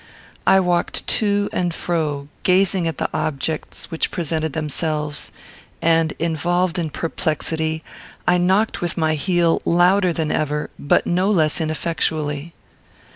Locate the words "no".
11.05-11.29